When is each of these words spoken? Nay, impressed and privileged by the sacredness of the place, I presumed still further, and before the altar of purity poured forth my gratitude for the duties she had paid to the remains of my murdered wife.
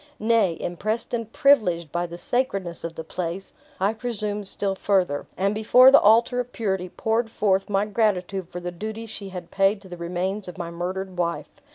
Nay, 0.17 0.57
impressed 0.59 1.13
and 1.13 1.31
privileged 1.31 1.91
by 1.91 2.07
the 2.07 2.17
sacredness 2.17 2.83
of 2.83 2.95
the 2.95 3.03
place, 3.03 3.53
I 3.79 3.93
presumed 3.93 4.47
still 4.47 4.73
further, 4.73 5.27
and 5.37 5.53
before 5.53 5.91
the 5.91 5.99
altar 6.01 6.39
of 6.39 6.51
purity 6.51 6.89
poured 6.89 7.29
forth 7.29 7.69
my 7.69 7.85
gratitude 7.85 8.49
for 8.49 8.59
the 8.59 8.71
duties 8.71 9.11
she 9.11 9.29
had 9.29 9.51
paid 9.51 9.79
to 9.83 9.89
the 9.89 9.97
remains 9.97 10.47
of 10.47 10.57
my 10.57 10.71
murdered 10.71 11.19
wife. 11.19 11.57